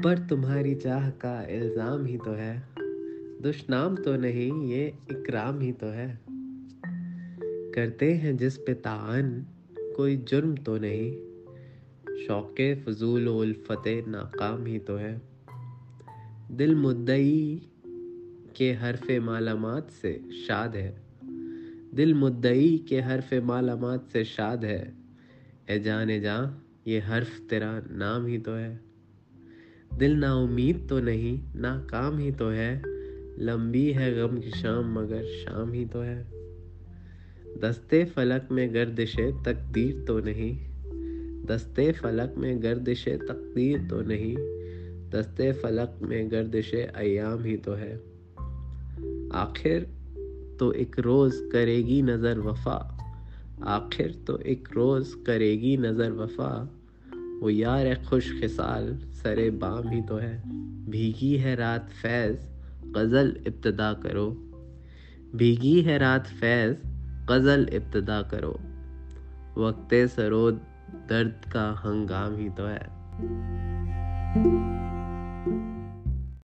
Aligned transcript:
اوپر 0.00 0.18
تمہاری 0.28 0.74
چاہ 0.74 1.10
کا 1.18 1.40
الزام 1.40 2.04
ہی 2.04 2.18
تو 2.24 2.36
ہے۔ 2.36 2.60
دشنام 3.44 3.96
تو 3.96 4.16
نہیں، 4.16 4.64
یہ 4.64 4.90
اکرام 5.10 5.60
ہی 5.60 5.72
تو 5.72 5.92
ہے۔ 5.92 6.14
کرتے 7.74 8.16
ہیں 8.16 8.32
جس 8.32 8.58
پہ 8.66 8.74
تعان 8.82 9.42
کوئی 9.96 10.22
جرم 10.26 10.54
تو 10.54 10.78
نہیں۔ 10.78 11.10
شوق 12.26 12.60
فضول 12.84 13.28
و 13.28 13.40
الفت 13.40 13.88
ناکام 14.06 14.66
ہی 14.66 14.78
تو 14.78 14.98
ہے۔ 14.98 15.16
دل 16.48 16.74
مدعی 16.74 17.58
کے 18.54 18.74
حرف 18.82 19.10
معلومات 19.24 19.84
سے 20.00 20.18
شاد 20.46 20.68
ہے۔ 20.68 20.92
دل 21.96 22.12
مدعی 22.12 22.78
کے 22.78 23.00
حرف 23.02 23.32
معلومات 23.32 24.00
سے 24.12 24.24
شاد 24.24 24.56
ہے۔ 24.56 24.90
اے 25.68 25.78
جانے 25.78 26.20
جاں، 26.20 26.46
یہ 26.84 27.00
حرف 27.10 27.40
تیرا 27.50 27.78
نام 27.90 28.26
ہی 28.26 28.38
تو 28.38 28.56
ہے۔ 28.56 28.76
دل 30.00 30.20
نا 30.20 30.34
امید 30.34 30.88
تو 30.88 31.00
نہیں 31.00 31.58
ناکام 31.58 32.18
ہی 32.18 32.30
تو 32.32 32.52
ہے۔ 32.52 32.80
لمبی 33.38 33.94
ہے 33.94 34.12
غم 34.12 34.40
کی 34.40 34.50
شام، 34.50 34.94
مگر 34.94 35.22
شام 35.44 35.72
ہی 35.72 35.84
تو 35.92 36.02
ہے۔ 36.04 36.22
دستے 37.62 38.04
فلک 38.04 38.52
میں 38.52 38.74
گردش 38.74 39.16
تقدیر 39.44 39.94
تو 40.06 40.20
نہیں۔ 40.20 40.70
دستے 41.46 41.92
فلک 41.92 42.38
میں 42.38 42.62
گردش 42.62 43.08
تقدیر 43.28 43.78
تو 43.88 44.02
نہیں۔ 44.02 44.36
دستے 45.10 45.52
فلک 45.52 46.02
میں 46.02 46.30
گردش 46.30 46.74
ایام 46.94 47.44
ہی 47.44 47.56
تو 47.56 47.76
ہے۔ 47.76 47.96
آخر 49.30 49.84
تو 50.58 50.68
ایک 50.68 51.00
روز 51.00 51.42
کرے 51.52 51.76
گی 51.76 52.02
نظر 52.02 52.38
وفا۔ 52.38 52.78
آخر 53.60 54.08
تو 54.26 54.36
ایک 54.44 54.68
روز 54.74 55.16
کرے 55.26 55.60
گی 55.60 55.76
نظر 55.76 56.12
وفا۔ 56.12 56.64
وہ 57.40 57.52
یار 57.52 57.86
خوش 58.04 58.32
خصال 58.40 58.94
سر 59.12 59.38
بام 59.58 59.88
ہی 59.88 60.02
تو 60.02 60.20
ہے۔ 60.20 60.42
بھیگی 60.88 61.42
ہے 61.42 61.54
رات 61.54 61.90
فیض، 61.90 62.36
غزل 62.94 63.32
ابتدا 63.46 63.94
کرو۔ 63.94 64.34
بھیگی 65.34 65.86
ہے 65.86 65.96
رات 65.96 66.26
فیض، 66.26 66.74
غزل 67.28 67.64
ابتدا 67.72 68.22
کرو۔ 68.22 68.56
وقت 69.56 69.94
سرو 70.14 70.50
درد 71.08 71.52
کا 71.52 71.74
ہنگام 71.84 72.36
ہی 72.36 72.48
تو 72.56 72.68
ہے۔ 72.68 72.86